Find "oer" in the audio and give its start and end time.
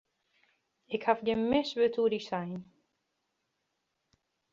2.01-2.11